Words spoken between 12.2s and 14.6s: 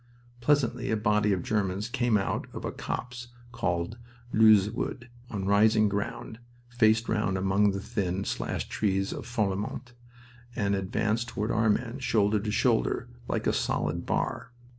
to shoulder, like a solid bar.